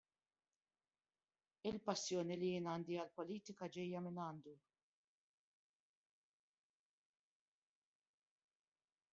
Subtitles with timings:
[1.71, 4.55] Il-passjoni li jien għandi għall-politika ġejja mingħandu.